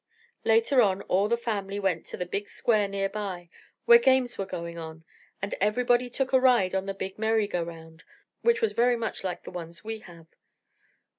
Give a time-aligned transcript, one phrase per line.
[0.43, 3.51] Later on all the family went to the big square near by,
[3.85, 5.03] where games were going on;
[5.43, 8.03] and everybody took a ride on the big "merry go round,"
[8.41, 10.25] which was very much like the ones we have.